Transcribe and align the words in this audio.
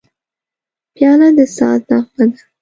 پیاله 0.95 1.29
د 1.37 1.39
ساز 1.55 1.79
نغمه 1.89 2.25
ده. 2.31 2.39